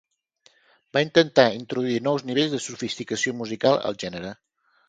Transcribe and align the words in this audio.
Va 0.97 1.03
intentar 1.05 1.45
introduir 1.59 1.99
nous 2.07 2.25
nivells 2.31 2.57
de 2.57 2.63
sofisticació 2.71 3.37
musical 3.43 3.79
al 3.91 4.01
gènere. 4.07 4.37